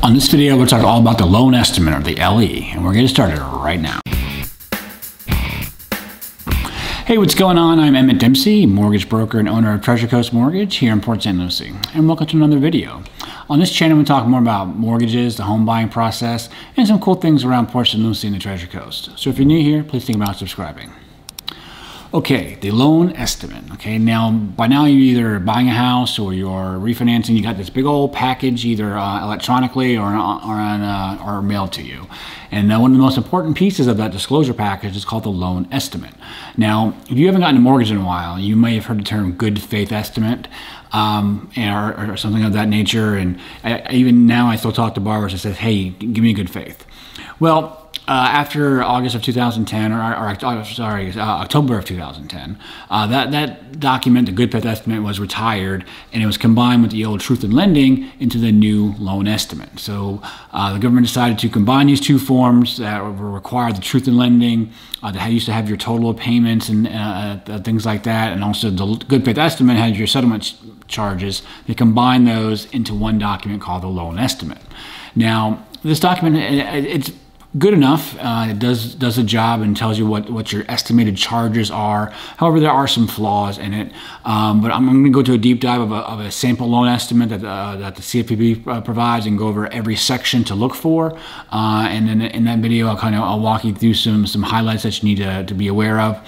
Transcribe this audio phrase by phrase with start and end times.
[0.00, 2.92] On this video, we're talking all about the loan estimate or the LE, and we're
[2.92, 4.00] getting started right now.
[7.04, 7.80] Hey, what's going on?
[7.80, 11.36] I'm Emmett Dempsey, mortgage broker and owner of Treasure Coast Mortgage here in Port St.
[11.36, 13.02] Lucie, and welcome to another video.
[13.50, 17.16] On this channel, we talk more about mortgages, the home buying process, and some cool
[17.16, 18.02] things around Port St.
[18.02, 19.10] Lucie and the Treasure Coast.
[19.16, 20.92] So if you're new here, please think about subscribing.
[22.14, 23.70] Okay, the loan estimate.
[23.72, 27.36] Okay, now by now you're either buying a house or you're refinancing.
[27.36, 31.74] You got this big old package, either uh, electronically or or, on, uh, or mailed
[31.74, 32.06] to you.
[32.50, 35.28] And uh, one of the most important pieces of that disclosure package is called the
[35.28, 36.14] loan estimate.
[36.56, 39.04] Now, if you haven't gotten a mortgage in a while, you may have heard the
[39.04, 40.48] term good faith estimate
[40.92, 43.16] um, or, or, something of that nature.
[43.16, 46.34] And I, even now, I still talk to borrowers that says, "Hey, give me a
[46.34, 46.86] good faith."
[47.38, 52.58] Well, uh, after August of 2010, or, or, or sorry, uh, October of 2010,
[52.88, 56.90] uh, that that document, the good faith estimate, was retired, and it was combined with
[56.90, 59.78] the old truth in lending into the new loan estimate.
[59.78, 64.08] So uh, the government decided to combine these two forms that were required: the truth
[64.08, 68.04] in lending uh, that used to have your total of payments and uh, things like
[68.04, 70.54] that, and also the good faith estimate had your settlement
[70.88, 71.42] charges.
[71.66, 74.62] They combined those into one document called the loan estimate.
[75.14, 77.12] Now, this document it's
[77.56, 78.14] good enough.
[78.18, 82.10] Uh, it does does a job and tells you what, what your estimated charges are.
[82.36, 83.92] However, there are some flaws in it.
[84.24, 86.68] Um, but I'm, going to go to a deep dive of a, of a sample
[86.68, 90.54] loan estimate that, uh, that the CFPB uh, provides and go over every section to
[90.54, 91.16] look for.
[91.50, 94.42] Uh, and then in that video, I'll kind of I'll walk you through some some
[94.42, 96.18] highlights that you need to, to be aware of.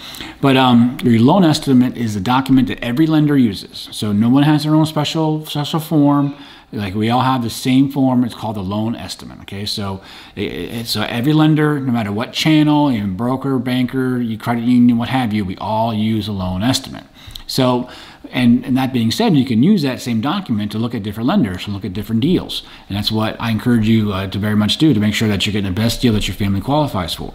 [0.40, 3.88] But um, your loan estimate is a document that every lender uses.
[3.92, 6.34] So no one has their own special special form.
[6.72, 8.24] Like we all have the same form.
[8.24, 9.40] It's called the loan estimate.
[9.40, 10.00] Okay, so
[10.36, 15.08] it, so every lender, no matter what channel, even broker, banker, you credit union, what
[15.08, 17.04] have you, we all use a loan estimate.
[17.46, 17.90] So
[18.32, 21.27] and, and that being said, you can use that same document to look at different
[21.27, 22.62] lenders, and look at different deals.
[22.88, 25.46] And that's what I encourage you uh, to very much do to make sure that
[25.46, 27.32] you're getting the best deal that your family qualifies for.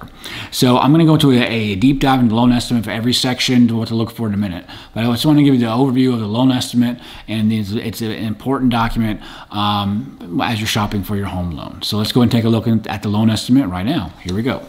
[0.52, 3.14] So I'm going to go into a, a deep dive into loan estimate for every
[3.14, 4.66] section to what to look for in a minute.
[4.94, 7.72] But I just want to give you the overview of the loan estimate, and it's,
[7.72, 9.22] it's an important document
[9.52, 11.82] um, as you're shopping for your home loan.
[11.82, 14.14] So let's go and take a look at the loan estimate right now.
[14.22, 14.66] Here we go.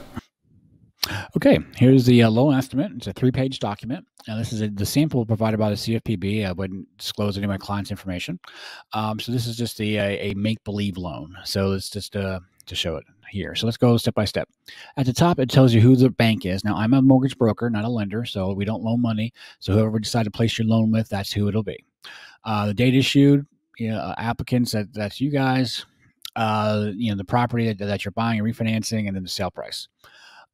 [1.36, 2.90] Okay, here's the uh, loan estimate.
[2.96, 4.04] It's a three-page document.
[4.26, 6.44] and this is a, the sample provided by the CFPB.
[6.46, 8.40] I wouldn't disclose any of my client's information.
[8.92, 11.36] Um, so this is just the, a, a make-believe loan.
[11.44, 13.54] So it's just uh, to show it here.
[13.54, 14.48] So let's go step by step.
[14.96, 16.64] At the top, it tells you who the bank is.
[16.64, 19.32] Now, I'm a mortgage broker, not a lender, so we don't loan money.
[19.60, 21.84] So whoever we decide to place your loan with, that's who it'll be.
[22.44, 23.46] Uh, the date issued,
[23.76, 25.84] you know, applicants, that, that's you guys.
[26.34, 29.50] Uh, you know, the property that, that you're buying and refinancing, and then the sale
[29.50, 29.88] price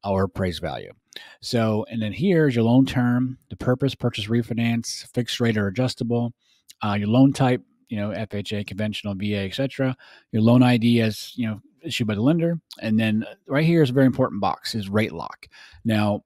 [0.05, 0.93] or appraised value.
[1.41, 6.33] So, and then here's your loan term, the purpose, purchase, refinance, fixed rate or adjustable,
[6.83, 9.97] uh, your loan type, you know, FHA, conventional, VA, etc.
[10.31, 13.91] Your loan ID as you know issued by the lender, and then right here is
[13.91, 15.47] a very important box is rate lock.
[15.85, 16.25] Now,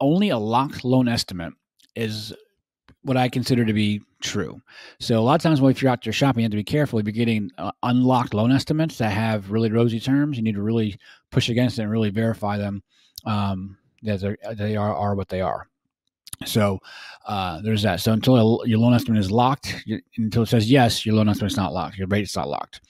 [0.00, 1.52] only a locked loan estimate
[1.94, 2.32] is
[3.04, 4.60] what I consider to be true.
[4.98, 6.64] So a lot of times, when if you're out there shopping, you have to be
[6.64, 6.98] careful.
[6.98, 10.62] If you're getting uh, unlocked loan estimates that have really rosy terms, you need to
[10.62, 10.98] really
[11.30, 12.82] push against it and really verify them
[13.26, 15.68] um, that they are are what they are.
[16.44, 16.80] So
[17.26, 18.00] uh, there's that.
[18.00, 21.52] So until your loan estimate is locked, you, until it says yes, your loan estimate
[21.52, 21.96] is not locked.
[21.96, 22.80] Your rate is not locked.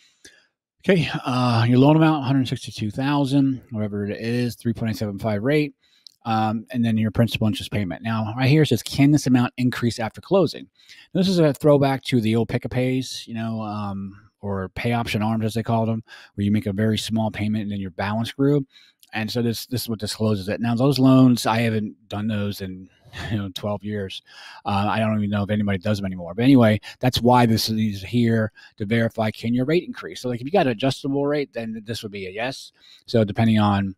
[0.86, 5.75] Okay, uh, your loan amount 162,000, whatever it is, 3.75 rate,
[6.24, 8.02] um, and then your principal interest payment.
[8.02, 10.68] Now, right here says, can this amount increase after closing?
[11.12, 14.68] Now, this is a throwback to the old pick a pays, you know, um, or
[14.70, 16.02] pay option arms as they called them,
[16.34, 18.66] where you make a very small payment and then your balance grew
[19.14, 20.60] and so this this is what discloses it.
[20.60, 22.90] Now those loans, I haven't done those in
[23.30, 24.22] you know 12 years.
[24.64, 26.34] Uh, I don't even know if anybody does them anymore.
[26.34, 30.20] But anyway, that's why this is here to verify can your rate increase.
[30.20, 32.72] So like if you got an adjustable rate, then this would be a yes.
[33.06, 33.94] So depending on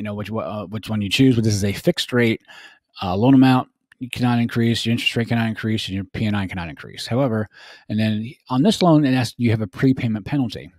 [0.00, 2.40] you know which uh, which one you choose, but this is a fixed rate
[3.02, 3.68] uh, loan amount.
[3.98, 7.06] You cannot increase your interest rate cannot increase and your P&I cannot increase.
[7.06, 7.46] However,
[7.90, 10.72] and then on this loan, it asks you have a prepayment penalty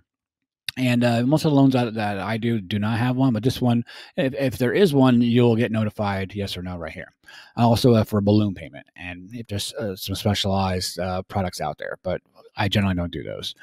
[0.78, 3.44] and uh, most of the loans that, that I do do not have one, but
[3.44, 3.84] this one,
[4.16, 7.12] if, if there is one, you'll get notified yes or no right here.
[7.58, 11.78] Also have for a balloon payment, and if there's uh, some specialized uh, products out
[11.78, 12.22] there, but
[12.58, 13.56] I generally don't do those.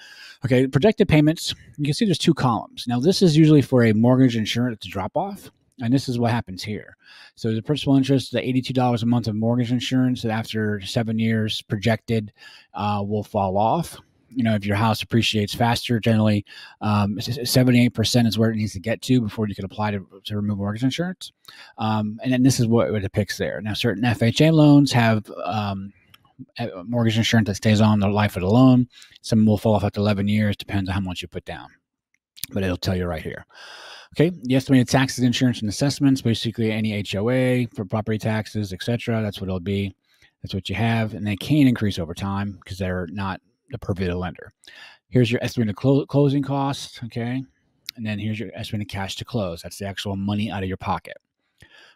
[0.45, 1.55] Okay, projected payments.
[1.77, 2.87] You can see there's two columns.
[2.89, 5.51] Now this is usually for a mortgage insurance drop off,
[5.81, 6.97] and this is what happens here.
[7.35, 11.19] So the principal interest, the eighty-two dollars a month of mortgage insurance, that after seven
[11.19, 12.33] years projected
[12.75, 13.97] uh, will fall off
[14.29, 16.45] you know, if your house appreciates faster, generally
[16.81, 20.37] um, 78% is where it needs to get to before you can apply to, to
[20.37, 21.33] remove mortgage insurance.
[21.79, 23.61] Um, and then this is what it depicts there.
[23.61, 25.93] Now, certain FHA loans have um,
[26.85, 28.89] mortgage insurance that stays on the life of the loan.
[29.23, 31.69] Some will fall off after 11 years, depends on how much you put down.
[32.53, 33.47] but it'll tell you right here.
[34.15, 39.21] Okay, the estimated taxes, insurance, and assessments, basically any HOA for property taxes, etc.
[39.23, 39.95] That's what it'll be.
[40.43, 44.07] That's what you have, and they can increase over time because they're not the purview
[44.07, 44.53] of the lender.
[45.09, 47.01] Here's your estimated clo- closing costs.
[47.05, 47.43] Okay,
[47.97, 49.63] and then here's your estimated cash to close.
[49.63, 51.17] That's the actual money out of your pocket.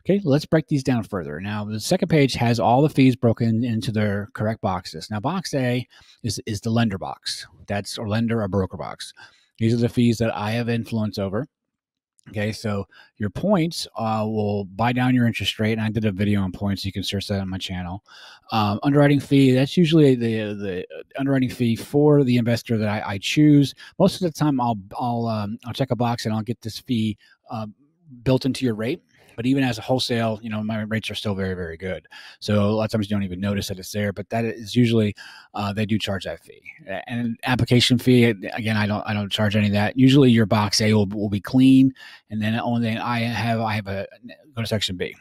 [0.04, 1.40] Okay, let's break these down further.
[1.40, 5.08] Now, the second page has all the fees broken into their correct boxes.
[5.10, 5.86] Now, box A
[6.24, 7.46] is, is the lender box.
[7.69, 9.14] That's or lender or broker box.
[9.58, 11.46] These are the fees that I have influence over.
[12.28, 12.86] Okay, so
[13.19, 15.72] your points uh, will buy down your interest rate.
[15.72, 16.84] And I did a video on points.
[16.84, 18.04] You can search that on my channel.
[18.52, 20.86] Um, underwriting fee, that's usually the the
[21.19, 23.74] underwriting fee for the investor that I, I choose.
[23.98, 26.78] Most of the time, I'll I'll um, I'll check a box and I'll get this
[26.78, 27.19] fee
[27.50, 27.66] uh,
[28.22, 29.02] built into your rate.
[29.37, 32.06] But even as a wholesale, you know, my rates are still very, very good.
[32.40, 34.75] So a lot of times you don't even notice that it's there, but that is
[34.75, 35.14] usually
[35.55, 36.62] uh, they do charge that fee.
[37.06, 39.99] And application fee, again, I don't I don't charge any of that.
[39.99, 41.93] Usually your box A will, will be clean,
[42.31, 44.06] and then the only thing I have I have a
[44.55, 45.14] go to section B.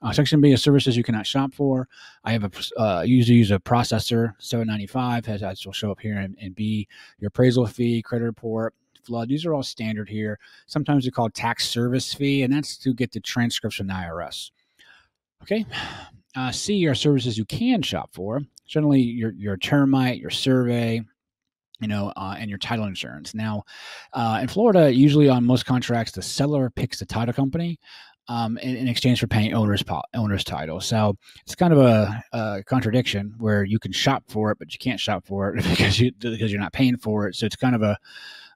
[0.00, 1.88] Uh, section B is services you cannot shop for.
[2.24, 6.18] I have a uh, usually use a processor 795 has that will show up here
[6.18, 6.86] and, and B
[7.18, 8.74] your appraisal fee, credit report,
[9.08, 9.28] flood.
[9.28, 10.38] These are all standard here.
[10.66, 14.50] Sometimes they're called tax service fee, and that's to get the transcripts from the IRS.
[15.42, 15.66] Okay.
[16.36, 18.40] Uh, C are services you can shop for.
[18.66, 21.00] Generally, your your termite, your survey,
[21.80, 23.34] you know, uh, and your title insurance.
[23.34, 23.64] Now,
[24.12, 27.78] uh, in Florida, usually on most contracts, the seller picks the title company
[28.28, 29.82] um, in, in, exchange for paying owner's
[30.14, 30.80] owner's title.
[30.80, 34.78] So it's kind of a, a, contradiction where you can shop for it, but you
[34.78, 37.34] can't shop for it because you because you're not paying for it.
[37.34, 37.96] So it's kind of a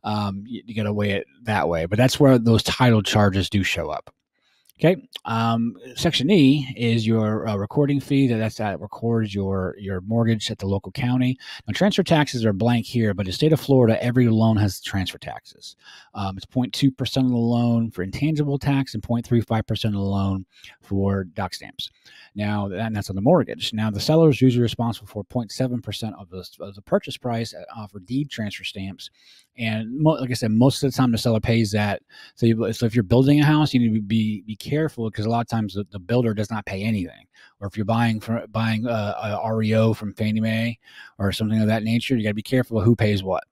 [0.05, 1.87] um, you, you got to weigh it that way.
[1.87, 4.13] But that's where those title charges do show up.
[4.85, 5.01] Okay.
[5.27, 8.27] Um, section E is your uh, recording fee.
[8.27, 11.39] That's that records your your mortgage at the local county.
[11.69, 14.81] Now, transfer taxes are blank here, but in the state of Florida, every loan has
[14.81, 15.77] transfer taxes.
[16.15, 20.07] Um, it's 0.2 percent of the loan for intangible tax and 0.35 percent of the
[20.07, 20.47] loan
[20.81, 21.89] for doc stamps.
[22.35, 23.73] Now, and that's on the mortgage.
[23.73, 27.55] Now, the seller is usually responsible for 0.7 percent of the of the purchase price
[27.55, 29.11] uh, for deed transfer stamps.
[29.59, 32.03] And mo- like I said, most of the time the seller pays that.
[32.35, 35.27] So, you, so if you're building a house, you need to be be careful because
[35.27, 37.27] a lot of times the, the, builder does not pay anything.
[37.61, 40.79] Or if you're buying from buying a, a REO from Fannie Mae
[41.19, 43.45] or something of that nature, you got to be careful who pays what.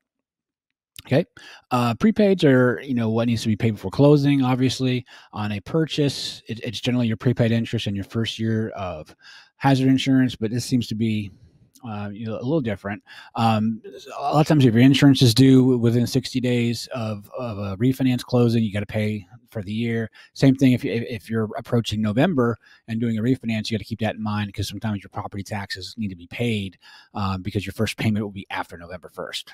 [1.06, 1.25] Okay,
[1.70, 4.43] uh, prepaids are you know what needs to be paid before closing.
[4.43, 9.14] Obviously, on a purchase, it, it's generally your prepaid interest in your first year of
[9.56, 11.31] hazard insurance, but this seems to be
[11.88, 13.03] uh, you know, a little different.
[13.35, 13.81] Um,
[14.19, 17.77] a lot of times, if your insurance is due within 60 days of, of a
[17.77, 20.11] refinance closing, you got to pay for the year.
[20.32, 22.56] Same thing if, if you're approaching November
[22.88, 25.43] and doing a refinance, you got to keep that in mind because sometimes your property
[25.43, 26.79] taxes need to be paid
[27.15, 29.44] um, because your first payment will be after November 1st.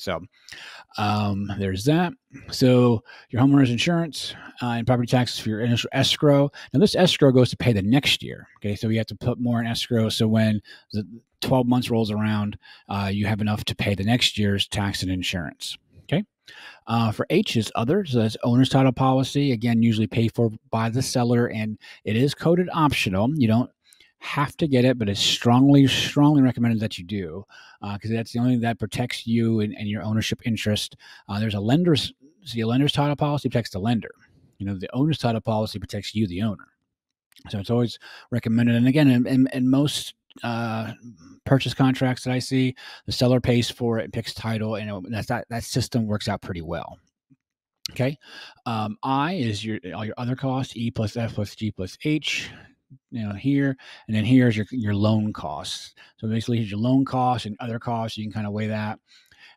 [0.00, 0.20] So
[0.98, 2.12] um, there's that.
[2.50, 6.50] So your homeowner's insurance uh, and property taxes for your initial escrow.
[6.72, 8.48] Now this escrow goes to pay the next year.
[8.58, 10.08] Okay, so you have to put more in escrow.
[10.08, 10.60] So when
[10.92, 11.06] the
[11.40, 12.58] 12 months rolls around,
[12.88, 15.76] uh, you have enough to pay the next year's tax and insurance.
[16.04, 16.24] Okay.
[16.86, 19.52] Uh, for H is other, so that's owner's title policy.
[19.52, 23.30] Again, usually paid for by the seller, and it is coded optional.
[23.36, 23.70] You don't
[24.20, 27.44] have to get it, but it's strongly, strongly recommended that you do
[27.80, 30.96] because uh, that's the only thing that protects you and, and your ownership interest.
[31.28, 32.12] Uh, there's a lender's,
[32.44, 34.10] see, a lender's title policy protects the lender.
[34.58, 36.68] You know, the owner's title policy protects you, the owner.
[37.48, 37.98] So it's always
[38.30, 38.76] recommended.
[38.76, 40.92] And again, in, in, in most uh,
[41.44, 42.74] purchase contracts that I see,
[43.06, 46.62] the seller pays for it, picks title, and that's that that system works out pretty
[46.62, 46.98] well.
[47.90, 48.18] Okay,
[48.66, 52.50] um, I is your all your other costs, E plus F plus G plus H.
[53.10, 55.94] You know here, and then here's your your loan costs.
[56.18, 58.16] So basically, here's your loan costs and other costs.
[58.18, 58.98] You can kind of weigh that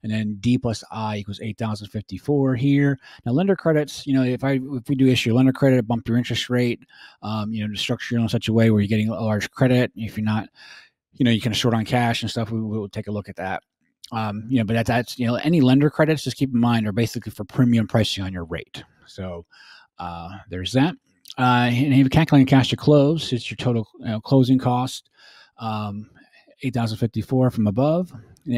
[0.03, 2.99] and then D plus I equals 8,054 here.
[3.25, 6.17] Now lender credits, you know, if I if we do issue lender credit, bump your
[6.17, 6.81] interest rate,
[7.23, 9.49] um, you know, to structure it in such a way where you're getting a large
[9.51, 9.91] credit.
[9.95, 10.49] If you're not,
[11.13, 12.51] you know, you can short on cash and stuff.
[12.51, 13.63] We will take a look at that.
[14.11, 16.85] Um, you know, but that's, that's you know, any lender credits, just keep in mind,
[16.85, 18.83] are basically for premium pricing on your rate.
[19.07, 19.45] So
[19.97, 20.95] uh, there's that.
[21.37, 25.09] Uh, and if you're calculating cash to close, it's your total you know, closing cost.
[25.57, 26.09] Um,
[26.61, 28.13] 8054 from above.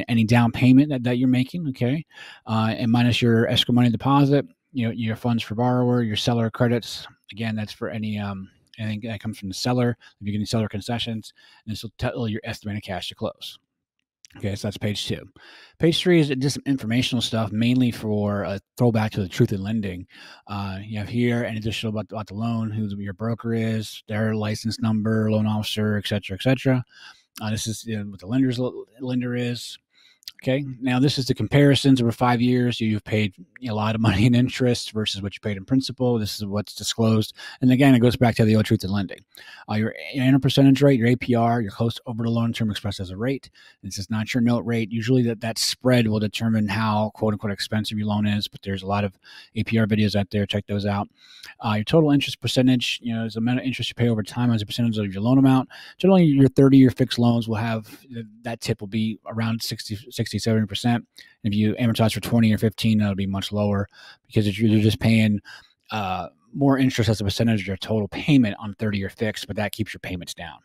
[0.08, 2.06] Any down payment that, that you're making okay?
[2.46, 6.52] Uh, and minus your escrow money deposit you know your funds for borrower your seller
[6.52, 7.08] credits.
[7.32, 10.68] Again that's for any um anything that comes from the seller if you're getting seller
[10.68, 11.34] concessions
[11.66, 13.58] and this will tell your estimated cash to close
[14.38, 15.22] Okay, so that's page two.
[15.80, 19.62] Page three is just some informational stuff, mainly for a throwback to the truth in
[19.62, 20.08] lending.
[20.48, 24.36] Uh, you have here an additional about, about the loan, who your broker is, their
[24.36, 26.84] license number, loan officer, et cetera, et cetera.
[27.42, 28.60] Uh, this is you know, what the lender's
[29.00, 29.78] lender is.
[30.48, 30.64] Okay.
[30.80, 32.80] Now this is the comparisons over five years.
[32.80, 33.34] You've paid
[33.68, 36.20] a lot of money in interest versus what you paid in principal.
[36.20, 37.34] This is what's disclosed.
[37.62, 39.26] And again, it goes back to the old truth in lending.
[39.68, 43.10] Uh, your annual percentage rate, your APR, your close over the loan term expressed as
[43.10, 43.50] a rate.
[43.82, 44.92] This is not your note rate.
[44.92, 48.84] Usually that, that spread will determine how quote unquote expensive your loan is, but there's
[48.84, 49.18] a lot of
[49.58, 50.46] APR videos out there.
[50.46, 51.10] Check those out.
[51.66, 54.22] Uh, your total interest percentage, you know, is the amount of interest you pay over
[54.22, 55.70] time as a percentage of your loan amount.
[55.98, 58.06] Generally, your 30 year fixed loans will have
[58.44, 61.06] that tip will be around 60, 60 60, 70%.
[61.44, 63.88] If you amortize for 20 or 15, that'll be much lower
[64.28, 65.40] because you're just paying
[65.92, 69.56] uh, more interest as a percentage of your total payment on 30 year fixed, but
[69.58, 70.58] that keeps your payments down.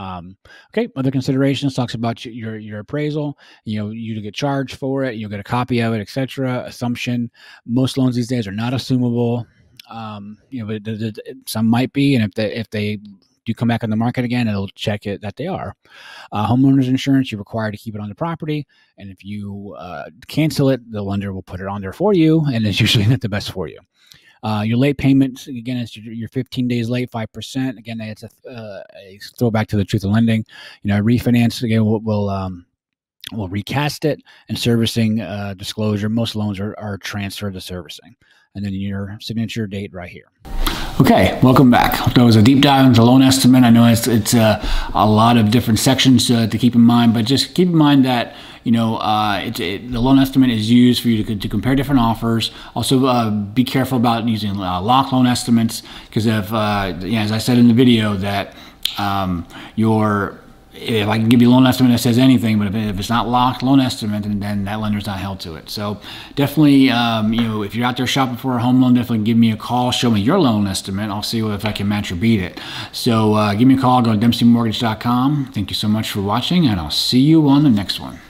[0.00, 0.36] Um,
[0.72, 3.36] okay, other considerations talks about your your appraisal.
[3.64, 6.62] You know, you get charged for it, you'll get a copy of it, etc.
[6.66, 7.30] Assumption.
[7.66, 9.44] Most loans these days are not assumable.
[9.90, 12.98] Um, you know, but some might be, and if they if they
[13.48, 15.74] you come back on the market again, it'll check it that they are.
[16.32, 18.66] Uh, homeowners insurance, you're required to keep it on the property.
[18.98, 22.44] And if you uh, cancel it, the lender will put it on there for you.
[22.52, 23.78] And it's usually not the best for you.
[24.42, 27.78] Uh, your late payments again it's your 15 days late, five percent.
[27.78, 30.44] Again, it's a, uh, a throwback to the truth of lending.
[30.82, 32.66] You know, refinance again will, will um,
[33.32, 36.08] will recast it and servicing uh, disclosure.
[36.08, 38.14] Most loans are, are transferred to servicing,
[38.54, 40.30] and then your signature date right here.
[41.00, 42.12] Okay, welcome back.
[42.14, 43.62] That was a deep dive into the loan estimate.
[43.62, 44.60] I know it's, it's uh,
[44.94, 48.04] a lot of different sections uh, to keep in mind, but just keep in mind
[48.04, 51.48] that you know uh, it, it, the loan estimate is used for you to, to
[51.48, 52.50] compare different offers.
[52.74, 57.74] Also, uh, be careful about using lock loan estimates because as I said in the
[57.74, 58.56] video, that
[58.98, 60.40] um, your
[60.80, 63.10] if I can give you a loan estimate that says anything, but if, if it's
[63.10, 65.70] not locked loan estimate, then, then that lender's not held to it.
[65.70, 66.00] So
[66.34, 69.36] definitely, um, you know, if you're out there shopping for a home loan, definitely give
[69.36, 69.90] me a call.
[69.90, 71.10] Show me your loan estimate.
[71.10, 72.60] I'll see if I can match or beat it.
[72.92, 74.02] So uh, give me a call.
[74.02, 75.52] Go to dempseymortgage.com.
[75.52, 78.18] Thank you so much for watching, and I'll see you on the next one.